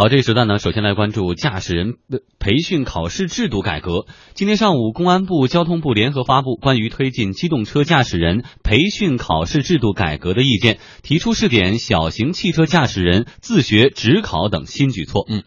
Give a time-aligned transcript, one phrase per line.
[0.00, 1.98] 好，这一时段呢，首先来关注驾驶人
[2.38, 4.06] 培训考试制度改革。
[4.32, 15.26] 今天上午，公安部、交通部联合发布关于推进机动车驾驶人培训考试制度改革的意见，提出试点小型汽车驾驶人自学直考等新举措。
[15.28, 15.42] 嗯，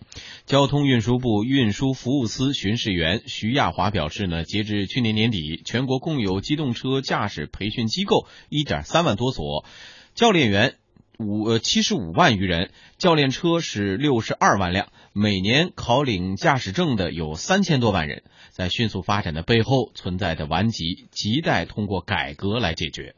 [0.46, 9.66] 交通运输部运输服务司巡视员徐亚华表示呢，截至去年年底，全国共有机动车驾驶培训机构一点三万多所，
[10.14, 10.76] 教练员。
[11.20, 18.24] 五呃七十五万余人，教练车是六十二万辆，每年考领驾驶证的有三千多万人。
[18.50, 23.14] 在迅速发展的背后存在的顽疾，亟待通过改革来解决。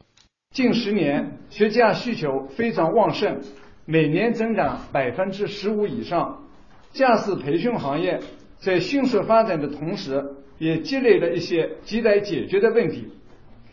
[0.54, 3.40] 近十年学驾需求非常旺盛，
[3.84, 6.42] 每年增长百分之十五以上。
[6.92, 8.20] 驾驶培训行业
[8.58, 10.22] 在迅速发展的同时，
[10.58, 13.08] 也积累了一些亟待解决的问题。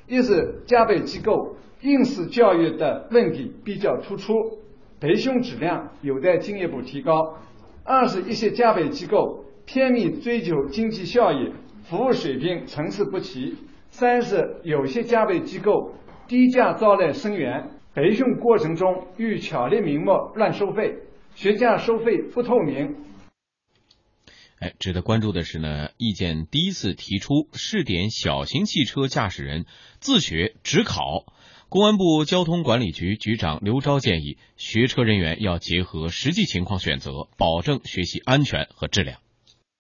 [0.08, 1.58] 一是驾培机构。
[1.84, 4.60] 应试教育的问题比较突出，
[5.02, 7.38] 培训质量有待进一步提高。
[7.84, 11.52] 二是，一些加培机构偏命追求经济效益，
[11.84, 13.58] 服务水平参差不齐。
[13.90, 15.94] 三是，有些加培机构
[16.26, 21.00] 低价招来生源，培训过程中欲巧立名目乱收费，
[21.36, 22.96] 学驾收费不透明。
[24.60, 29.66] 哎，值得关注的是呢，意见第一次提出试点小型汽车驾驶人
[30.00, 31.26] 自学直考。
[31.74, 39.18] 公安部交通管理局局长刘钊建议，学车人员要结合实际情况选择，保证学习安全和质量。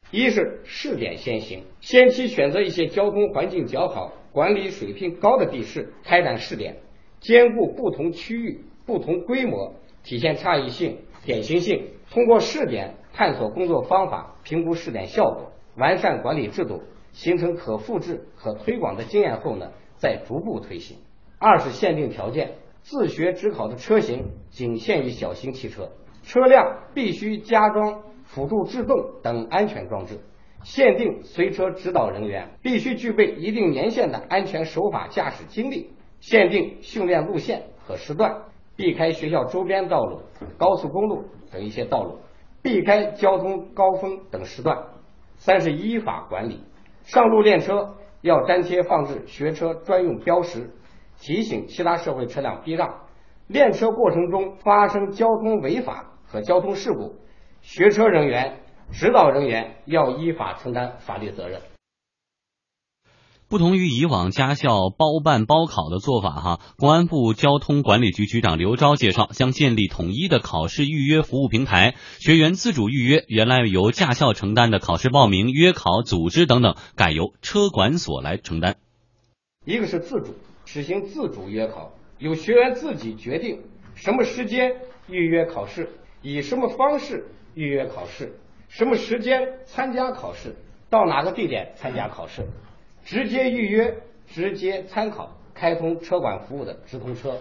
[0.09, 6.77] 一是试点先行，先期选择一些交通环境较好、管理水平高的地市开展试点，
[7.19, 11.89] 兼顾不同区域、不同规模，体现差异性、典型性。
[12.09, 20.97] 通过试点探索工作方法，评估试点效果，完善管理制度，形成可复制、可推广的经验后呢，再逐步推行。
[21.44, 25.89] 二是限定条件，自学职考的车型仅限于小型汽车，
[26.23, 30.22] 车辆必须加装辅助制动等安全装置。
[30.63, 35.91] 限定随车指导人员必须具备一定年限的安全守法驾驶经历。
[36.22, 38.44] 限定训练路线和时段，
[38.78, 40.22] 避开学校周边道路、
[40.57, 42.19] 高速公路等一些道路，
[42.62, 44.78] 避开交通高峰等时段。
[45.35, 46.63] 三是依法管理，
[47.03, 50.69] 上路练车要粘贴放置学车专用标识。
[51.25, 53.06] 提醒其他社会车辆避让，
[53.47, 57.16] 练车过程中发生交通违法和交通事故，
[57.61, 58.59] 学车人员、
[58.91, 61.61] 指导人员要依法承担法律责任。
[63.47, 78.75] 不同于以往驾校包办包考的做法，哈，公安部交通管理局局长刘钊介绍，将建立统一的考试预约服务平台，学员自主预约，原来由驾校承担的考试报名、约考、组织等等，改由车管所来承担。
[79.66, 80.34] 一个是自主。
[80.66, 83.62] 实行自主约考，由学员自己决定
[83.96, 84.75] 什么时间
[85.07, 85.90] 预约考试，
[86.22, 88.34] 以什么方式预约考试，
[88.68, 90.56] 什么时间参加考试，
[90.90, 92.47] 到哪个地点参加考试，
[93.03, 97.38] 直接预约、直接参考，开通车管服务的直通车。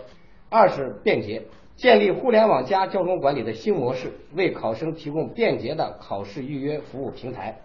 [0.50, 1.44] 二是便捷，
[1.76, 7.60] 建立互联网加交通管理的新模式，为考生提供便捷的考试预约服务平台，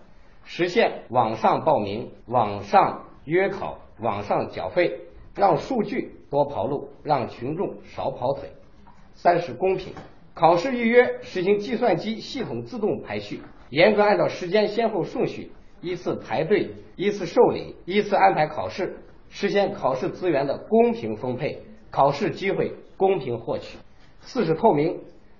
[0.46, 5.02] 实现网上报名、网上约考、网上缴费。
[5.38, 8.50] 让数据多跑路，让群众少跑腿。
[9.14, 9.94] 三是公平，
[10.34, 18.98] 考试预约实行计算机系统自动排序，严格按照时间先后顺序依次排队、依次受理、依次安排考试，
[19.30, 21.62] 实现考试资源的公平分配，
[21.92, 23.78] 考试机会公平获取。
[24.22, 25.00] 四是透明，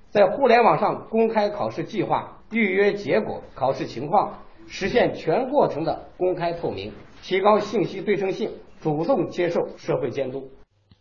[0.10, 8.52] 在互联网上公开考试计划、预约结果、考试情况，实现全过程的公开透明，提高信息对称性。
[8.82, 10.52] 主动接受社会监督。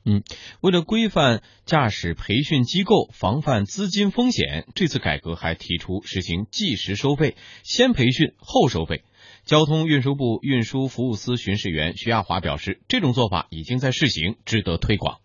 [0.08, 0.22] 嗯，
[0.60, 9.02] 为了规范驾驶培训机构，防范资金风险，这次改革还提出实行计时收费，先培训后收费。
[9.44, 15.18] 交通运输部运输服务司巡视员徐亚华表示，这种做法已经在试行，值得推广。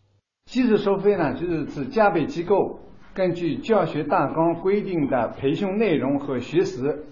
[0.49, 2.79] 计时收费呢，就是指驾培机构
[3.13, 7.05] 根据教学大纲规定的培训内容和学时，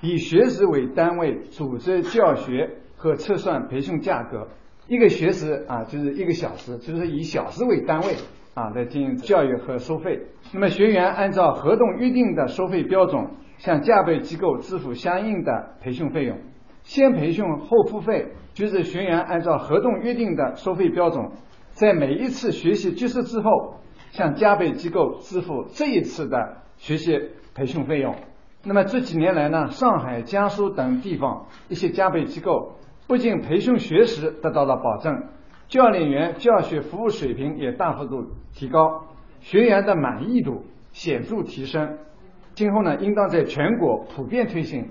[0.00, 4.46] 以学时为单位组织教学和测算培训价格。
[4.88, 8.14] 一个学时啊，就是一个小时，就是以小时为单位
[8.54, 10.20] 啊来进行教育和收费。
[10.52, 13.26] 那么学员按照合同约定的收费标准，
[13.58, 16.38] 向驾培机构支付相应的培训费用。
[16.84, 21.30] 先培训后付费，就是学员按照合同约定的收费标准，
[21.72, 23.80] 在每一次学习结束之后，
[24.10, 27.20] 向驾培机构支付这一次的学习
[27.56, 28.14] 培训费用。
[28.62, 32.74] 那么这几年来呢，上海、江苏等地方一些驾培机构。
[33.06, 35.28] 不仅培训学时得到了保证，
[35.68, 39.04] 教练员教学服务水平也大幅度提高，
[39.40, 41.98] 学员的满意度显著提升。
[42.54, 44.90] 今后呢，应当在全国普遍推行。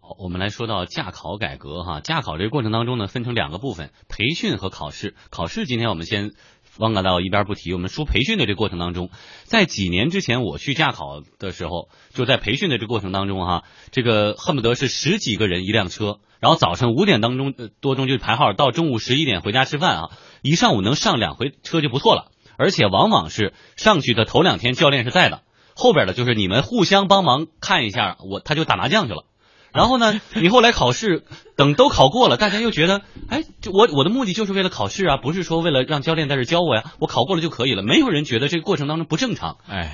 [0.00, 5.14] 好，我们来说到驾考改革哈，驾考这个过程当中呢，分成两个部分，培训和考试。
[5.30, 6.32] 考试今天我们先
[6.78, 9.08] 忘搁到一边不提，我们说培训的这过程当中，
[9.44, 20.10] 在几年之前我去驾考的时候，就在培训的这过程当中哈，这个恨不得是十几个人一辆车，然后早晨五点当中呃多钟就排号，到中午十一点回家吃饭啊，
[20.42, 25.42] 一上午能上两回车就不错了，而且往往是上去的头两天教练是在的，
[25.74, 29.24] 后边的就是你们互相帮忙看一下，我他就打麻将去了。
[29.70, 31.24] 然后呢，你后来考试，
[31.56, 37.82] 等都考过了，大家又觉得，哎，我我的目的就是为了考试啊，不是说为了让教练在这教我呀，我考过了就可以了。
[37.82, 39.58] 没有人觉得这个过程当中不正常。
[39.68, 39.90] 哎呀，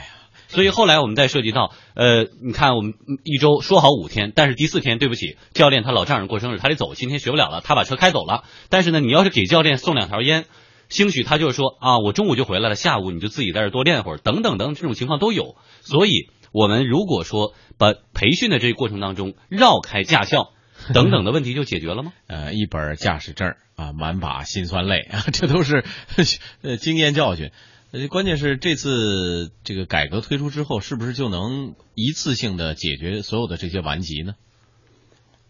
[0.55, 8.45] 所以后来我们再涉及到，呃，你看我们一周说好五天，但是第四天对不起，教练他老丈人过生日，他得走，今天学不了了，他把车开走了。
[8.69, 10.45] 但是呢，你要是给教练送两条烟，
[10.89, 15.56] 兴许他就是说啊，我中午就回来了，下午你就自己在这多练会儿，等等等这种情况都有。
[15.83, 16.31] 所以。
[16.56, 20.53] 我们如果说把培训的这个过程当中绕开驾校
[20.95, 22.12] 等等的问题就解决了吗？
[22.29, 25.85] 呃，一本驾驶证啊，满把辛酸泪啊，这都是
[26.62, 27.51] 呃经验教训。
[27.94, 34.35] 呃，关键是这次这个改革推出之后，是不是就能一次性的解决所有的这些顽疾呢？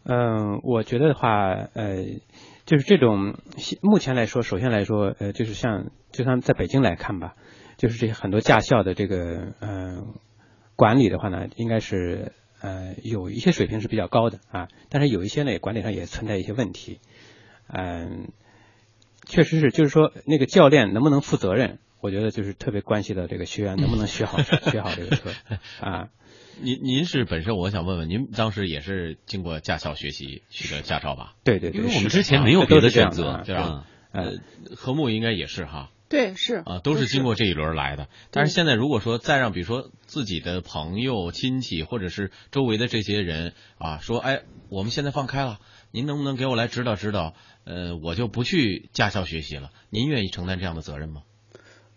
[0.05, 2.05] 嗯，我觉得的话，呃，
[2.67, 3.38] 就是这种
[3.81, 7.35] 目前来说，首先来说，呃，就是像就像在北京来看吧，
[7.79, 10.14] 就是这些很多驾校的这个嗯。
[10.76, 16.99] 管理的话呢，应该是呃有一些水平是比较高的啊，但是有一些呢管理上也存在一些问题，
[17.69, 18.32] 嗯，
[19.25, 24.37] 确实是，就是说那个教练能不能负责任，我觉得就是特别关系到这个学员能不能学好
[24.71, 25.31] 学好这个车
[25.81, 26.11] 啊。
[26.61, 31.35] 您您是本身我想问问，您当时也是经过驾校学习取得驾照吧？
[31.45, 33.87] 对对对，因为我们之前没有别的选择，对吧？
[34.12, 34.35] 呃，
[34.77, 35.91] 和睦应该也是哈。
[36.11, 38.09] 对，是啊，都是经过这一轮来的。
[38.31, 45.59] 但是现在如果说再让，比如说自己的朋友、亲戚，或者是周围的这些人啊，说，哎，我们现在放开了，
[45.91, 47.33] 您能不能给我来指导指导？
[47.65, 49.71] 呃，我就不去驾校学习了。
[49.89, 51.23] 您愿意承担这样的责任吗？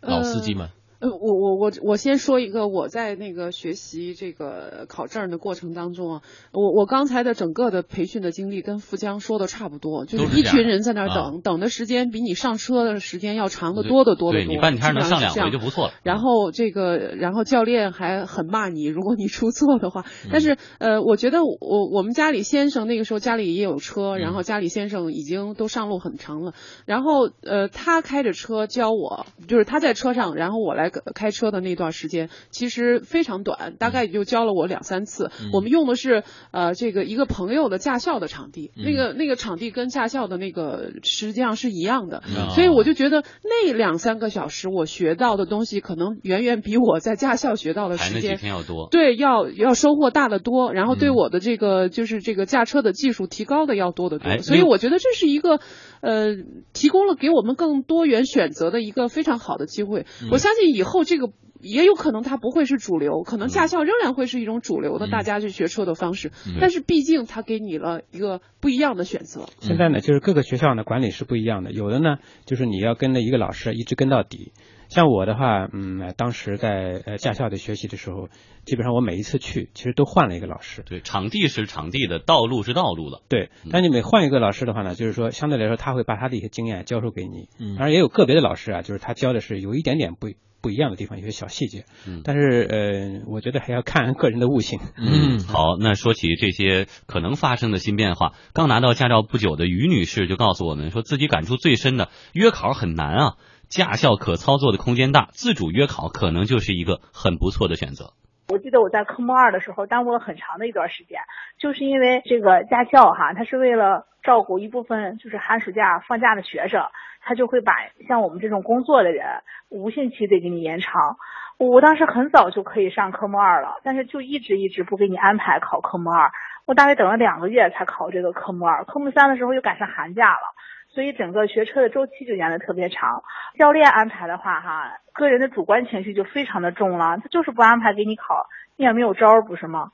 [0.01, 0.69] 老司机们。
[0.99, 6.21] 我我我我先说一个，我在那个学习这个考证的过程当中啊，
[6.51, 14.45] 我我刚才的整个的培训的经历跟富江说的差不多，就是一群人在那儿等，等的时间比你上车的时间要长得多得多的多。
[14.47, 15.93] 对你半天能上两回就不错了。
[16.01, 20.03] 然后这个，然后教练还很骂你，如果你出错的话。
[20.31, 26.53] 但是呃，我觉得我我们家里先生那个时候家里也有车，然后家里先生已经都上路很长了，
[26.87, 30.86] 然后呃，他开着车教我，就是他在车上，然后我来。
[30.89, 35.31] 开车的那段时间其实非常短，大概也就教了我两三次。
[35.53, 42.23] 我们用的是呃这个一个朋友的驾校的场地，那个那个场地跟驾校的那个实际上是一样的，
[42.55, 48.87] 所以我就觉得那两三个小时我学到的东西可能远远比我在驾校学到的时间要多。
[48.89, 54.37] 对，要要收获大得多，然后对我的这个就是这个驾车的技术提高的要多得多。
[54.39, 55.59] 所以我觉得这是一个
[56.01, 56.35] 呃
[56.73, 60.05] 提供了给我们更多元选择的一个非常好的机会。
[60.31, 60.67] 我相信。
[60.77, 61.31] 以后这个
[61.61, 69.45] 也有可能它不会是主流，可能驾校仍然会是一种主流的大家去学车的方式，但是毕竟它给你了一个不一样的选择。
[69.59, 74.51] 现在呢，就是各个学校呢管理是不一样的，有的呢就是你要跟着一个老师一直跟到底。
[74.89, 78.29] 像我的话，嗯，当时在呃驾校的学习的时候，
[78.63, 80.81] 基本上我每一次去其实都换了一个老师。
[80.85, 83.21] 对，场地是场地的，道路是道路的。
[83.27, 87.49] 对，但你每换一个老师的话呢，就是说相对来说他会把他的一些经验教授给你。
[87.59, 87.75] 嗯。
[87.75, 90.29] 当然也有个别的老师啊，就是他教的是有一点点不。
[90.67, 94.81] 不一样的地方，有些小细节，嗯但是呃，我觉得还要看个人的悟性。
[94.97, 103.35] 嗯， 好，那说起这些可能发生的新变化，刚拿到驾照不久的于女士就告诉我们，说自己感触最深的约考很难啊，
[103.69, 108.11] 驾校可操作的空间大，自主约考可能就是一个很不错的选择。
[108.49, 111.19] 我记得我在科目二的时候耽误了很长的一段时间，
[111.59, 116.83] 就是因为这个驾校哈，他是为了照顾一部分就是寒暑假放假的学生。
[117.19, 117.73] 他就会把
[118.07, 119.25] 像我们这种工作的人
[119.67, 121.17] 无限期的给你延长。
[121.57, 126.31] 我当时很早就可以上科目二了，但是就一直一直不给你安排考科目二。
[126.65, 128.85] 我大概等了两个月才考这个科目二。
[128.85, 130.55] 科目三的时候又赶上寒假了，
[130.97, 133.21] 所以整个学车的周期就延的特别长。
[133.59, 137.19] 教练安排的话，哈，个人的主观情绪就非常的重了。
[137.21, 139.91] 他就是不安排给你考，你也没有招，不是吗？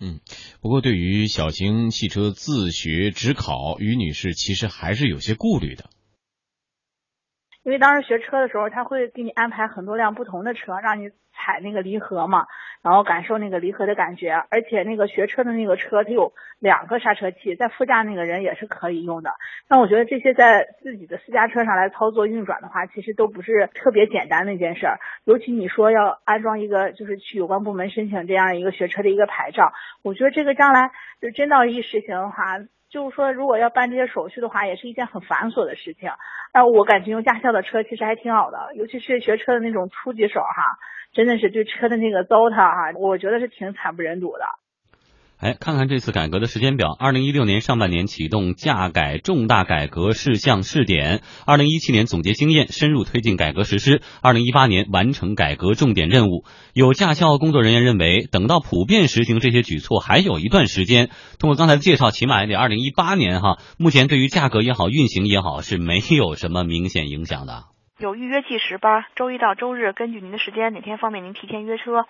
[0.00, 0.18] 嗯，
[0.60, 5.84] 不过对于小型汽车自学直考，于女士其实还是有些顾虑的。
[7.66, 12.46] 因为当时学车的时候，他会给你安排很多辆不同的车，让你踩那个离合嘛，
[12.80, 14.30] 然后感受那个离合的感觉。
[14.50, 19.32] 而且那个学车的那个车，它有两个刹车器，在副驾那个人也是可以用的。
[19.68, 25.00] 那我觉得这些在自己的私家车上来操作运转的话，其实都不是特别简单的一件事儿。
[25.24, 29.72] 尤其你说要安装一个，就是去有关部门申请这样一个学车的一个牌照，
[30.04, 32.60] 我觉得这个将来就真到一实行的话。
[32.88, 36.10] 就是说，如果要办这些手续的话，也是一件很繁琐的事情。
[36.54, 40.78] 那我感觉用驾校的车其实还挺好的，尤其是学车的那种初级手哈，
[41.12, 44.44] 真的是对车的那个糟蹋哈，我觉得是挺惨不忍睹的。
[45.38, 56.44] 哎，看看这次改革的时间表：二零一六年上半年启动驾改重大改革事项试点，二零一七年总结经验，深入推进改革实施，二零一八年完成改革重点任务。
[56.72, 61.10] 有驾校工作人员认为，等到普遍实行这些举措，还有一段时间。
[61.38, 63.58] 通过刚才的介绍，起码也得二零一八年哈。
[63.78, 67.64] 目前对于价格也好，运行也好，是没有什么明显影响的。
[67.98, 72.06] 有预约计时班，周一到周日，根据您的时间，哪天方便您提前约车。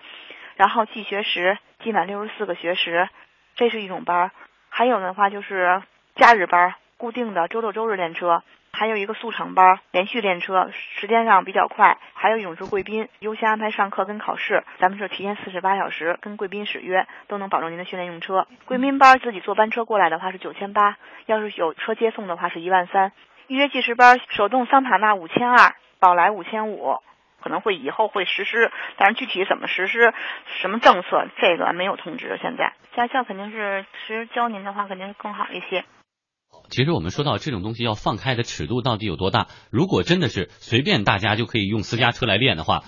[0.55, 3.09] 然后计学时，积满六十四个学时，
[3.55, 4.31] 这是一种班儿。
[4.69, 5.81] 还有的话就是
[6.15, 8.43] 假日班，固定的周六周日练车。
[8.73, 11.97] 还有一个速成班，连续练车，时间上比较快。
[12.13, 18.45] 还有一种是贵宾优先安排上课跟考试，咱们是提前四十八小时跟贵宾使约，都能保证您的训练用车。
[18.65, 23.13] 贵宾班自己坐班车过来的话是九千八，要是有车接送的话是一万三。
[23.47, 26.99] 预约计时班，手动桑塔纳五千二，宝来五千五。
[27.47, 30.13] 可能会以后会实施，但是具体怎么实施，
[30.61, 31.07] 什么政策，
[31.39, 32.37] 这个没有通知。
[32.41, 35.85] 现在驾校肯定是，其实教您的话肯定更好一些。
[36.69, 39.47] 其实我们说到这种东西要放开的尺度到底有多大？
[39.71, 42.81] 如果真的是随便大家就可以用私家车来练的话，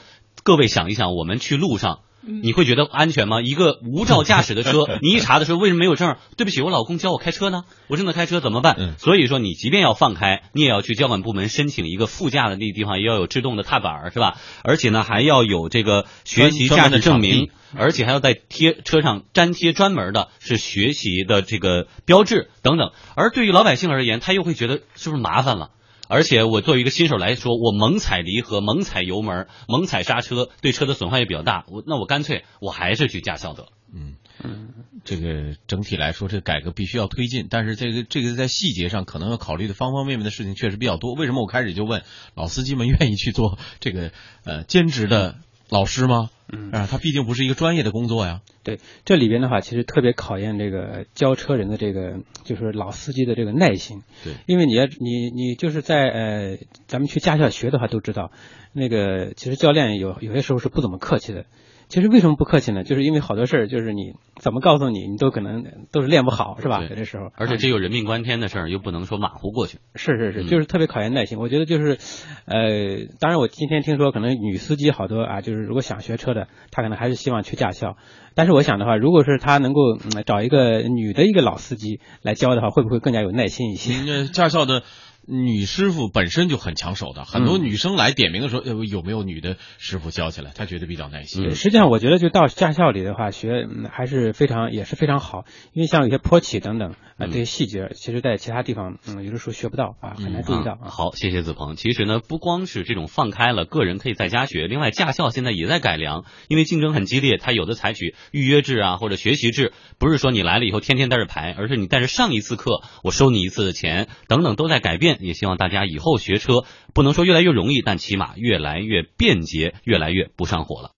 [0.44, 2.01] 各位想一想，我们去路上。
[2.43, 3.41] 你会觉得安全吗？
[3.41, 6.17] 一个无照驾驶的车， 你一查的时候为什么没有证？
[6.38, 8.75] 对不起，我老公教我开车呢，我正在开车怎么办？
[8.98, 14.38] 所以说，你即便要放开，你也要去交管部门申请一个副驾的那个地方也要有制动的踏板，是吧？
[14.63, 22.91] 而且呢，还要有这个学习驾驶证明，而且还要在贴车上粘贴专门的是学习的这个标志等等。
[23.15, 25.71] 而对于老百姓而言，他又会觉得是不是麻烦了？
[26.10, 31.66] 而且我作为一个新手来说，我猛踩离合、猛踩油门、猛踩刹车，对车的损坏也比较大。
[31.68, 33.68] 我那我干脆我还是去驾校得。
[33.94, 34.70] 嗯嗯，
[35.06, 41.13] 这个整体来说，这改革必须要推进，但是这个这个在细节上可能要考虑的方方面面的事情确实比较多。
[41.13, 44.12] 为什么我开始就问老司机们愿意去做这个
[44.46, 45.36] 呃兼职的
[45.70, 46.32] 老师吗？
[46.51, 48.42] 嗯啊，他毕竟不是一个专业的工作呀。
[48.69, 54.03] 对，这里边的话，其实特别考验这个教车人的这个，就是老司机的这个耐心。
[54.23, 56.57] 对，因为你要你你就是在呃，
[56.88, 58.31] 咱们去驾校学的话都知道，
[58.73, 61.45] 那个其实教练有有些时候是不怎么客气的。
[61.89, 62.84] 其实为什么不客气呢？
[62.84, 66.84] 就是因为好多事儿，就是你怎么告诉你，你都可能都是练不好，是吧？
[66.88, 69.79] 有的时候，而且这有人命关天的事儿，又不能说马虎过去。
[69.96, 71.39] 是是是，就是特别考验耐心。
[71.39, 71.98] 我觉得就是，
[72.46, 77.98] 呃，当然我今天听说可能女司机好多啊，就是如果想学车的，她可能还是希望去驾校。
[78.36, 84.25] 但是我想的话，如果是她能够找一个女的一个老司机来教的话，会不会更加有耐心一些？
[84.27, 84.84] 驾校的。
[85.29, 90.51] 女师傅本身就很抢手的，很多女生来点名的时候，有没有女的师傅教起来？
[90.55, 91.55] 她觉得比较耐心。
[91.55, 100.79] 实际上，我觉得就到驾校里的话，学还是非常也是非常好，因为像有些坡起等等啊这些细节，其实在其他地方嗯有的时候学不到啊，很难注意到。
[100.81, 101.75] 好，谢谢子鹏。
[101.75, 115.18] 其实呢，不光是这种放开了，个人可以在家学，另外驾校现在也在改良，因为竞争很激烈，它有的采取预约制啊或者学习制，不是说你来了以后天天在这排，而是你带着上一次课，我收你一次的钱，等等都在改变。
[115.19, 120.88] 也希望大家以后学车不能说越来越容易，但起码越来越便捷，越来越不上火了。